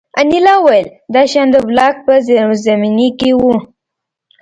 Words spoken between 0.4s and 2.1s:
وویل دا شیان د بلاک